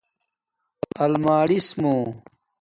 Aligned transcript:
الیمارس 1.03 1.67
مُو 1.81 1.95